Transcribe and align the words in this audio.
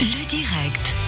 Le 0.00 0.26
direct. 0.26 1.03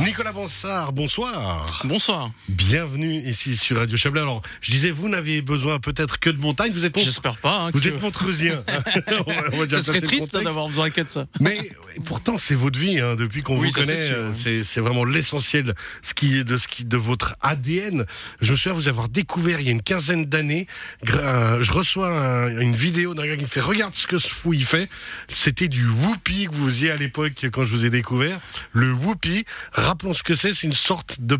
Nicolas 0.00 0.32
Bonsard, 0.32 0.92
bonsoir. 0.92 1.64
Bonsoir. 1.84 2.30
Bienvenue 2.48 3.14
ici 3.20 3.56
sur 3.56 3.76
Radio 3.76 3.96
Chablais. 3.96 4.20
Alors, 4.20 4.42
je 4.60 4.70
disais, 4.72 4.90
vous 4.90 5.08
n'avez 5.08 5.42
besoin 5.42 5.78
peut-être 5.78 6.18
que 6.18 6.28
de 6.28 6.38
montagne. 6.40 6.72
Vous 6.72 6.84
êtes 6.84 6.96
Mont- 6.96 7.02
J'espère 7.04 7.36
pas. 7.36 7.56
hein, 7.66 7.70
vous 7.72 7.78
que- 7.78 7.88
êtes 7.88 8.02
Montreusien. 8.02 8.64
Ça 9.68 9.80
serait 9.80 10.00
triste 10.00 10.32
d'avoir 10.34 10.66
besoin 10.68 10.90
que 10.90 11.02
de 11.02 11.08
ça. 11.08 11.26
Mais 11.40 11.70
pourtant, 12.04 12.36
c'est 12.36 12.56
votre 12.56 12.78
vie. 12.80 12.98
hein, 12.98 13.14
depuis 13.14 13.42
qu'on 13.42 13.56
Oui, 13.56 13.68
vous 13.68 13.74
connaît, 13.74 13.96
c'est 13.96 14.12
euh, 14.12 14.62
c'est 14.64 14.80
vraiment 14.80 15.04
l'essentiel 15.04 15.74
ce 16.02 16.14
qui 16.14 16.36
est 16.38 16.44
de 16.44 16.56
ce 16.56 16.66
qui 16.66 16.84
de 16.84 16.96
votre 16.96 17.36
ADN. 17.40 18.04
Je 18.40 18.50
me 18.52 18.56
souviens 18.56 18.72
vous 18.72 18.88
avoir 18.88 19.08
découvert 19.08 19.60
il 19.60 19.66
y 19.66 19.68
a 19.68 19.72
une 19.72 19.82
quinzaine 19.82 20.24
d'années. 20.24 20.66
Euh, 21.14 21.62
Je 21.62 21.70
reçois 21.70 22.08
un- 22.10 22.60
une 22.60 22.74
vidéo 22.74 23.14
d'un 23.14 23.26
gars 23.26 23.36
qui 23.36 23.42
me 23.42 23.48
fait 23.48 23.60
regarde 23.60 23.94
ce 23.94 24.06
que 24.08 24.18
ce 24.18 24.28
fou 24.28 24.52
il 24.52 24.64
fait. 24.64 24.88
C'était 25.28 25.68
du 25.68 25.86
whoopie 25.86 26.48
que 26.48 26.54
vous 26.54 26.66
faisiez 26.66 26.90
à 26.90 26.96
l'époque 26.96 27.46
quand 27.52 27.64
je 27.64 27.70
vous 27.70 27.84
ai 27.84 27.90
découvert. 27.90 28.40
Le 28.72 28.92
whoopie. 28.92 29.44
Rappelons 29.82 30.12
ce 30.12 30.22
que 30.22 30.34
c'est. 30.34 30.54
C'est 30.54 30.66
une 30.66 30.72
sorte 30.72 31.20
de 31.20 31.38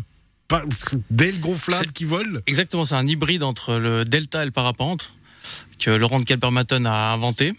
d'aile 1.09 1.39
gonflable 1.39 1.91
qui 1.93 2.05
vole. 2.05 2.43
Exactement, 2.45 2.85
c'est 2.85 2.95
un 2.95 3.05
hybride 3.05 3.41
entre 3.43 3.75
le 3.75 4.05
delta 4.05 4.43
et 4.43 4.45
le 4.45 4.51
parapente 4.51 5.13
que 5.79 5.89
Laurent 5.89 6.19
de 6.19 6.25
Kelpermatten 6.25 6.85
a 6.85 7.11
inventé. 7.11 7.53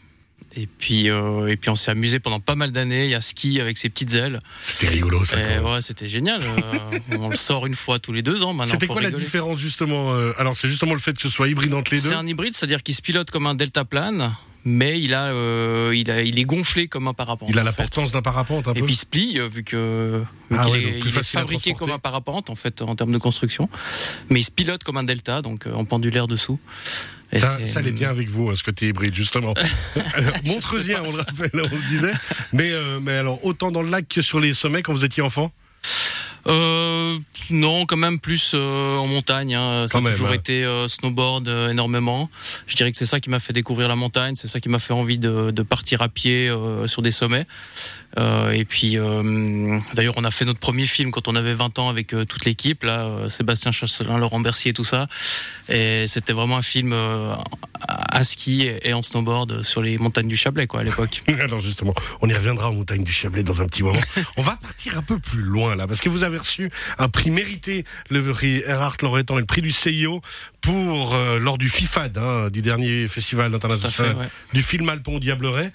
Et 0.56 0.66
puis, 0.66 1.10
euh, 1.10 1.48
et 1.48 1.56
puis 1.56 1.70
on 1.70 1.76
s'est 1.76 1.90
amusé 1.90 2.20
pendant 2.20 2.38
pas 2.38 2.54
mal 2.54 2.70
d'années. 2.70 3.06
Il 3.06 3.10
y 3.10 3.14
a 3.14 3.20
ski 3.20 3.60
avec 3.60 3.76
ses 3.76 3.88
petites 3.88 4.12
ailes. 4.14 4.38
C'était 4.62 4.92
rigolo 4.92 5.24
ça. 5.24 5.36
Et 5.38 5.58
ouais, 5.58 5.80
c'était 5.80 6.08
génial. 6.08 6.40
Euh, 6.42 6.98
on 7.18 7.28
le 7.28 7.36
sort 7.36 7.66
une 7.66 7.74
fois 7.74 7.98
tous 7.98 8.12
les 8.12 8.22
deux 8.22 8.42
ans 8.44 8.52
maintenant. 8.52 8.72
C'était 8.72 8.86
quoi 8.86 9.00
la 9.00 9.10
différence 9.10 9.58
justement 9.58 10.14
euh, 10.14 10.32
Alors 10.38 10.54
c'est 10.54 10.68
justement 10.68 10.92
le 10.92 11.00
fait 11.00 11.14
que 11.14 11.22
ce 11.22 11.28
soit 11.28 11.48
hybride 11.48 11.74
entre 11.74 11.92
les 11.92 12.00
deux. 12.00 12.10
C'est 12.10 12.14
un 12.14 12.26
hybride, 12.26 12.54
c'est-à-dire 12.54 12.82
qu'il 12.82 12.94
se 12.94 13.02
pilote 13.02 13.30
comme 13.30 13.46
un 13.46 13.54
delta 13.54 13.84
plane, 13.84 14.32
mais 14.64 15.00
il 15.00 15.12
a, 15.14 15.26
euh, 15.26 15.92
il 15.94 16.10
a, 16.10 16.22
il 16.22 16.38
est 16.38 16.44
gonflé 16.44 16.88
comme 16.88 17.06
un 17.08 17.14
parapente. 17.14 17.48
Il 17.50 17.58
a 17.58 17.64
la 17.64 17.72
fait. 17.72 17.82
portance 17.82 18.12
d'un 18.12 18.22
parapente 18.22 18.66
un 18.68 18.72
Et 18.72 18.80
peu. 18.80 18.86
puis 18.86 18.94
il 18.94 18.98
se 18.98 19.06
plie, 19.06 19.38
euh, 19.38 19.48
vu 19.48 19.62
que 19.64 20.22
vu 20.50 20.56
Ah 20.58 20.68
ouais, 20.70 20.78
est, 20.82 20.98
il 21.00 21.06
est 21.18 21.22
fabriqué 21.22 21.74
comme 21.74 21.90
un 21.90 21.98
parapente 21.98 22.50
en 22.50 22.54
fait 22.54 22.80
en 22.82 22.94
termes 22.96 23.12
de 23.12 23.18
construction, 23.18 23.68
mais 24.30 24.40
il 24.40 24.44
se 24.44 24.50
pilote 24.50 24.82
comme 24.84 24.96
un 24.96 25.04
delta, 25.04 25.42
donc 25.42 25.66
euh, 25.66 25.72
en 25.74 25.84
pendulaire 25.84 26.26
dessous. 26.26 26.58
Et 27.32 27.38
Ça, 27.40 27.58
ça 27.66 27.80
allait 27.80 27.90
bien 27.90 28.10
avec 28.10 28.28
vous, 28.30 28.48
hein, 28.50 28.54
ce 28.54 28.62
côté 28.62 28.86
hybride, 28.88 29.14
justement. 29.14 29.54
Montreusien, 30.44 31.00
pas 31.02 31.08
on 31.08 31.12
le 31.12 31.18
rappelle, 31.18 31.50
on 31.54 31.74
le 31.74 31.88
disait. 31.88 32.12
Mais, 32.52 32.70
euh, 32.70 33.00
mais 33.02 33.12
alors, 33.12 33.44
autant 33.44 33.72
dans 33.72 33.82
le 33.82 33.90
lac 33.90 34.06
que 34.06 34.22
sur 34.22 34.38
les 34.38 34.54
sommets 34.54 34.82
quand 34.82 34.92
vous 34.92 35.04
étiez 35.04 35.22
enfant? 35.22 35.50
Euh, 36.46 37.16
non, 37.50 37.86
quand 37.86 37.96
même 37.96 38.18
plus 38.20 38.52
euh, 38.54 38.96
en 38.96 39.06
montagne. 39.06 39.54
hein. 39.54 39.86
Ça 39.88 39.92
Quand 39.92 39.98
a 39.98 40.02
même, 40.02 40.12
toujours 40.12 40.28
hein. 40.30 40.34
été 40.34 40.64
euh, 40.64 40.88
snowboard 40.88 41.48
euh, 41.48 41.70
énormément. 41.70 42.28
Je 42.66 42.74
dirais 42.76 42.90
que 42.92 42.98
c'est 42.98 43.06
ça 43.06 43.20
qui 43.20 43.30
m'a 43.30 43.38
fait 43.38 43.52
découvrir 43.52 43.88
la 43.88 43.96
montagne. 43.96 44.34
C'est 44.36 44.48
ça 44.48 44.60
qui 44.60 44.68
m'a 44.68 44.78
fait 44.78 44.92
envie 44.92 45.18
de, 45.18 45.50
de 45.50 45.62
partir 45.62 46.02
à 46.02 46.08
pied 46.08 46.48
euh, 46.48 46.86
sur 46.86 47.02
des 47.02 47.10
sommets. 47.10 47.46
Euh, 48.18 48.52
et 48.52 48.64
puis, 48.64 48.96
euh, 48.98 49.78
d'ailleurs, 49.94 50.14
on 50.16 50.24
a 50.24 50.30
fait 50.30 50.44
notre 50.44 50.60
premier 50.60 50.86
film 50.86 51.10
quand 51.10 51.26
on 51.28 51.34
avait 51.34 51.54
20 51.54 51.78
ans 51.80 51.88
avec 51.88 52.08
toute 52.28 52.44
l'équipe, 52.44 52.84
là, 52.84 53.08
Sébastien 53.28 53.72
Chasselin, 53.72 54.18
Laurent 54.18 54.38
Bercier, 54.40 54.72
tout 54.72 54.84
ça. 54.84 55.06
Et 55.68 56.06
c'était 56.06 56.32
vraiment 56.32 56.56
un 56.56 56.62
film 56.62 56.92
euh, 56.92 57.34
à 58.14 58.22
ski 58.22 58.70
et 58.82 58.94
en 58.94 59.02
snowboard 59.02 59.62
sur 59.64 59.82
les 59.82 59.98
montagnes 59.98 60.28
du 60.28 60.36
Chablais, 60.36 60.68
quoi, 60.68 60.80
à 60.80 60.84
l'époque. 60.84 61.22
Alors 61.40 61.58
justement, 61.58 61.92
on 62.22 62.28
y 62.28 62.32
reviendra 62.32 62.70
aux 62.70 62.74
montagnes 62.74 63.02
du 63.02 63.12
Chablais 63.12 63.42
dans 63.42 63.60
un 63.60 63.66
petit 63.66 63.82
moment. 63.82 63.98
on 64.36 64.42
va 64.42 64.56
partir 64.56 64.96
un 64.96 65.02
peu 65.02 65.18
plus 65.18 65.42
loin 65.42 65.74
là, 65.74 65.88
parce 65.88 66.00
que 66.00 66.08
vous 66.08 66.22
avez 66.22 66.38
reçu 66.38 66.70
un 66.98 67.08
prix 67.08 67.32
mérité, 67.32 67.84
le 68.10 68.22
prix 68.32 68.62
Erhard 68.66 68.96
Loretan 69.02 69.36
et 69.36 69.40
le 69.40 69.46
prix 69.46 69.62
du 69.62 69.72
CIO 69.72 70.20
pour 70.60 71.14
euh, 71.14 71.40
lors 71.40 71.58
du 71.58 71.68
FIFAD, 71.68 72.16
hein, 72.16 72.48
du 72.50 72.62
dernier 72.62 73.08
festival 73.08 73.52
international 73.52 74.14
fait, 74.14 74.18
ouais. 74.18 74.28
du 74.52 74.62
film 74.62 74.88
Alpon 74.88 75.16
au 75.16 75.20
Diableret. 75.20 75.72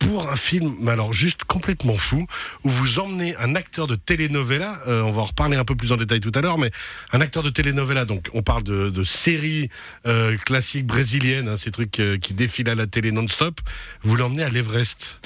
Pour 0.00 0.28
un 0.30 0.36
film, 0.36 0.74
mais 0.80 0.90
alors 0.92 1.12
juste 1.12 1.44
complètement 1.44 1.96
fou, 1.96 2.26
où 2.64 2.68
vous 2.70 2.98
emmenez 2.98 3.36
un 3.36 3.54
acteur 3.54 3.86
de 3.86 3.94
telenovela, 3.96 4.80
euh, 4.88 5.02
on 5.02 5.10
va 5.10 5.20
en 5.22 5.26
reparler 5.26 5.56
un 5.56 5.64
peu 5.64 5.76
plus 5.76 5.92
en 5.92 5.96
détail 5.96 6.20
tout 6.20 6.32
à 6.34 6.40
l'heure, 6.40 6.58
mais 6.58 6.70
un 7.12 7.20
acteur 7.20 7.42
de 7.42 7.50
telenovela, 7.50 8.06
donc 8.06 8.28
on 8.32 8.42
parle 8.42 8.62
de, 8.64 8.88
de 8.90 9.04
séries 9.04 9.68
euh, 10.06 10.36
classiques 10.38 10.86
brésiliennes, 10.86 11.48
hein, 11.48 11.56
ces 11.56 11.70
trucs 11.70 12.00
euh, 12.00 12.16
qui 12.18 12.32
défilent 12.34 12.70
à 12.70 12.74
la 12.74 12.86
télé 12.86 13.12
non-stop, 13.12 13.60
vous 14.02 14.16
l'emmenez 14.16 14.42
à 14.42 14.48
l'Everest. 14.48 15.18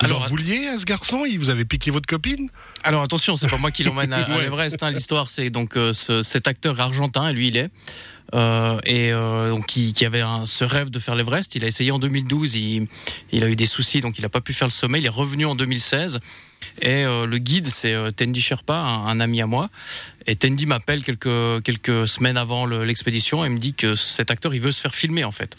Vous 0.00 0.06
Alors, 0.06 0.22
en 0.24 0.26
vouliez 0.26 0.66
à 0.68 0.78
ce 0.78 0.84
garçon? 0.84 1.24
Il 1.26 1.38
vous 1.38 1.48
avez 1.48 1.64
piqué 1.64 1.90
votre 1.90 2.06
copine? 2.06 2.50
Alors 2.82 3.02
attention, 3.02 3.34
c'est 3.36 3.48
pas 3.48 3.56
moi 3.56 3.70
qui 3.70 3.82
l'emmène 3.84 4.12
à, 4.12 4.28
l'Everest. 4.40 4.82
hein. 4.82 4.90
L'histoire, 4.90 5.30
c'est 5.30 5.48
donc 5.48 5.76
euh, 5.76 5.94
ce- 5.94 6.22
cet 6.22 6.48
acteur 6.48 6.78
argentin, 6.80 7.32
lui 7.32 7.48
il 7.48 7.56
est, 7.56 7.64
euh, 7.64 7.68
et 8.32 9.12
euh, 9.12 9.50
donc 9.50 9.66
qui, 9.66 9.92
qui 9.92 10.04
avait 10.04 10.20
un- 10.20 10.46
ce 10.46 10.64
rêve 10.64 10.90
de 10.90 10.98
faire 10.98 11.14
l'Everest. 11.14 11.54
Il 11.54 11.64
a 11.64 11.68
essayé 11.68 11.90
en 11.90 11.98
2012, 11.98 12.54
il, 12.56 12.86
il 13.32 13.44
a 13.44 13.48
eu 13.48 13.56
des 13.56 13.66
soucis, 13.66 14.00
donc 14.00 14.18
il 14.18 14.22
n'a 14.22 14.28
pas 14.28 14.40
pu 14.40 14.52
faire 14.52 14.66
le 14.68 14.72
sommet. 14.72 14.98
Il 15.00 15.06
est 15.06 15.10
revenu 15.10 15.46
en 15.46 15.54
2016. 15.54 16.20
Et 16.82 17.04
euh, 17.04 17.26
le 17.26 17.38
guide, 17.38 17.66
c'est 17.68 17.94
euh, 17.94 18.10
Tendi 18.10 18.40
Sherpa, 18.40 18.74
un, 18.74 19.06
un 19.06 19.20
ami 19.20 19.40
à 19.40 19.46
moi. 19.46 19.68
Et 20.26 20.34
Tendi 20.36 20.66
m'appelle 20.66 21.04
quelques, 21.04 21.62
quelques 21.62 22.08
semaines 22.08 22.36
avant 22.36 22.66
le- 22.66 22.84
l'expédition 22.84 23.44
et 23.44 23.48
me 23.48 23.58
dit 23.58 23.74
que 23.74 23.94
cet 23.94 24.30
acteur, 24.30 24.54
il 24.54 24.60
veut 24.60 24.72
se 24.72 24.80
faire 24.80 24.94
filmer 24.94 25.24
en 25.24 25.32
fait. 25.32 25.56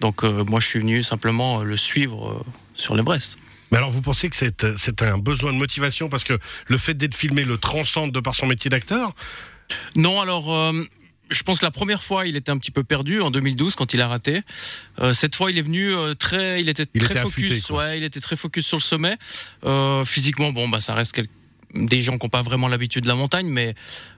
Donc 0.00 0.22
euh, 0.24 0.44
moi, 0.44 0.60
je 0.60 0.66
suis 0.66 0.78
venu 0.78 1.02
simplement 1.02 1.60
euh, 1.60 1.64
le 1.64 1.76
suivre 1.76 2.30
euh, 2.30 2.44
sur 2.74 2.94
l'Everest. 2.94 3.38
Mais 3.70 3.78
alors 3.78 3.90
vous 3.90 4.00
pensez 4.00 4.30
que 4.30 4.36
c'est 4.36 4.78
c'est 4.78 5.02
un 5.02 5.18
besoin 5.18 5.52
de 5.52 5.58
motivation? 5.58 6.08
Parce 6.08 6.24
que 6.24 6.38
le 6.68 6.78
fait 6.78 6.94
d'être 6.94 7.14
filmé 7.14 7.44
le 7.44 7.58
transcende 7.58 8.12
de 8.12 8.20
par 8.20 8.34
son 8.34 8.46
métier 8.46 8.70
d'acteur? 8.70 9.14
Non, 9.94 10.20
alors 10.22 10.54
euh, 10.54 10.72
je 11.30 11.42
pense 11.42 11.60
que 11.60 11.64
la 11.64 11.70
première 11.70 12.02
fois 12.02 12.26
il 12.26 12.36
était 12.36 12.50
un 12.50 12.58
petit 12.58 12.70
peu 12.70 12.84
perdu 12.84 13.20
en 13.20 13.30
2012 13.30 13.74
quand 13.74 13.92
il 13.94 14.00
a 14.00 14.08
raté. 14.08 14.42
Euh, 15.00 15.12
cette 15.12 15.34
fois 15.34 15.50
il 15.50 15.58
est 15.58 15.62
venu 15.62 15.92
euh, 15.94 16.14
très, 16.14 16.60
il 16.60 16.68
était 16.68 16.86
Il 16.94 17.02
très 17.02 17.14
était 17.14 17.22
focus, 17.22 17.52
affûté, 17.52 17.72
ouais, 17.74 17.98
il 17.98 18.04
était 18.04 18.20
très 18.20 18.36
focus 18.36 18.66
sur 18.66 18.76
le 18.78 18.82
sommet. 18.82 19.16
Euh, 19.64 20.04
physiquement, 20.04 20.52
bon 20.52 20.68
bah 20.68 20.80
ça 20.80 20.94
reste 20.94 21.12
quel- 21.12 21.26
des 21.74 22.00
gens 22.02 22.16
qui 22.18 22.24
n'ont 22.24 22.30
pas 22.30 22.42
vraiment 22.42 22.68
l'habitude 22.68 23.02
de 23.04 23.08
la 23.08 23.14
montagne, 23.14 23.46
mais 23.48 23.74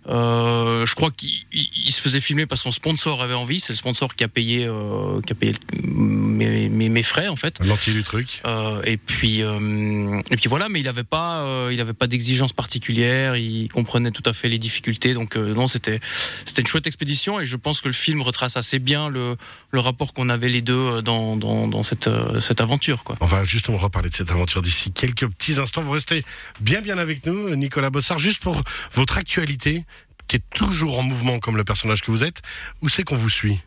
euh, 0.09 0.87
je 0.87 0.94
crois 0.94 1.11
qu'il 1.11 1.31
il- 1.53 1.69
il 1.87 1.93
se 1.93 2.00
faisait 2.00 2.21
filmer 2.21 2.47
parce 2.47 2.61
que 2.61 2.65
son 2.65 2.71
sponsor 2.71 3.22
avait 3.22 3.34
envie. 3.34 3.61
C'est 3.61 3.72
le 3.72 3.77
sponsor 3.77 4.15
qui 4.15 4.25
a 4.25 4.28
payé, 4.28 4.65
euh, 4.66 5.21
qui 5.22 5.33
a 5.33 5.37
payé 5.37 5.53
mes, 5.83 6.69
mes, 6.69 6.88
mes 6.88 7.03
frais 7.03 7.28
en 7.28 7.37
fait. 7.37 7.59
L'entier 7.65 7.93
du 7.93 8.03
truc. 8.05 8.41
Euh, 8.47 8.81
et 8.84 8.97
puis 8.97 9.43
euh, 9.43 10.21
et 10.31 10.37
puis 10.37 10.49
voilà, 10.49 10.69
mais 10.69 10.81
il 10.81 10.88
avait 10.88 11.05
pas 11.05 11.41
euh, 11.43 11.71
il 11.72 11.81
avait 11.81 11.93
pas 11.93 12.06
d'exigence 12.06 12.53
particulière, 12.53 13.37
il 13.37 13.69
comprenait 13.69 14.11
tout 14.11 14.22
à 14.27 14.32
fait 14.32 14.49
les 14.49 14.59
difficultés. 14.59 15.15
Donc 15.15 15.37
euh, 15.37 15.55
non, 15.55 15.67
c'était 15.67 16.00
c'était 16.44 16.62
une 16.62 16.69
chouette 16.69 16.87
expédition 16.87 17.41
et 17.41 17.47
je 17.47 17.56
pense 17.56 17.81
que 17.81 17.88
le 17.88 17.94
film 17.94 18.22
retrace 18.22 18.56
assez 18.56 18.78
bien 18.78 19.09
le 19.09 19.37
le 19.71 19.81
rapport 19.81 20.12
qu'on 20.15 20.28
avait 20.28 20.49
les 20.49 20.62
deux 20.62 21.03
dans 21.03 21.37
dans, 21.37 21.69
dans 21.69 21.82
cette 21.82 22.09
cette 22.41 22.61
aventure 22.61 23.05
quoi. 23.05 23.17
On 23.21 23.27
va 23.27 23.44
justement 23.44 23.78
reparler 23.78 24.09
de 24.09 24.15
cette 24.15 24.31
aventure 24.31 24.62
d'ici 24.62 24.93
quelques 24.93 25.27
petits 25.28 25.59
instants. 25.59 25.82
Vous 25.82 25.91
restez 25.93 26.25
bien 26.61 26.81
bien 26.81 26.99
avec 26.99 27.27
nous, 27.27 27.40
Nicolas 27.56 27.91
Bossard, 27.91 28.19
juste 28.19 28.41
pour 28.43 28.62
votre 28.93 29.19
actualité, 29.19 29.84
qui 30.28 30.37
est 30.37 30.45
toujours 30.55 30.99
en 30.99 31.03
mouvement 31.03 31.41
comme 31.41 31.56
le 31.56 31.65
personnage 31.65 32.03
que 32.03 32.11
vous 32.11 32.23
êtes. 32.25 32.43
Où 32.83 32.89
c'est 32.89 33.03
qu'on 33.03 33.17
vous 33.17 33.31
suit? 33.31 33.59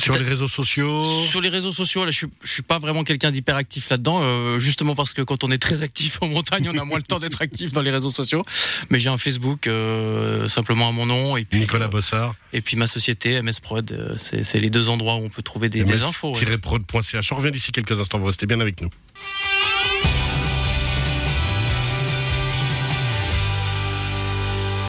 Sur 0.00 0.14
les 0.14 0.24
réseaux 0.24 0.48
sociaux? 0.48 1.04
Sur 1.30 1.40
les 1.40 1.48
réseaux 1.48 1.70
sociaux, 1.70 2.04
là, 2.04 2.10
je 2.10 2.16
suis, 2.16 2.26
je 2.42 2.50
suis 2.50 2.62
pas 2.62 2.80
vraiment 2.80 3.04
quelqu'un 3.04 3.30
d'hyper 3.30 3.54
actif 3.54 3.88
là-dedans, 3.88 4.20
euh, 4.22 4.58
justement 4.58 4.96
parce 4.96 5.12
que 5.12 5.22
quand 5.22 5.44
on 5.44 5.50
est 5.52 5.58
très 5.58 5.82
actif 5.82 6.18
en 6.22 6.26
montagne, 6.26 6.68
on 6.74 6.76
a 6.78 6.84
moins 6.84 6.96
le 6.96 7.04
temps 7.04 7.20
d'être 7.20 7.40
actif 7.40 7.72
dans 7.72 7.82
les 7.82 7.92
réseaux 7.92 8.10
sociaux. 8.10 8.44
Mais 8.90 8.98
j'ai 8.98 9.10
un 9.10 9.18
Facebook 9.18 9.66
euh, 9.68 10.48
simplement 10.48 10.88
à 10.88 10.92
mon 10.92 11.06
nom 11.06 11.36
et 11.36 11.44
puis 11.44 11.60
Nicolas 11.60 11.84
euh, 11.84 11.88
Bossard, 11.88 12.34
et 12.52 12.62
puis 12.62 12.76
ma 12.76 12.88
société 12.88 13.40
MS 13.42 13.60
Prod. 13.62 13.92
euh, 13.92 14.16
c'est 14.16 14.58
les 14.58 14.70
deux 14.70 14.88
endroits 14.88 15.16
où 15.16 15.24
on 15.24 15.28
peut 15.28 15.42
trouver 15.42 15.68
des, 15.68 15.84
des 15.84 16.02
infos. 16.02 16.32
ouais. 16.32 16.34
On 17.30 17.36
revient 17.36 17.52
d'ici 17.52 17.70
quelques 17.70 18.00
instants, 18.00 18.18
vous 18.18 18.26
restez 18.26 18.46
bien 18.46 18.60
avec 18.60 18.80
nous. 18.80 18.90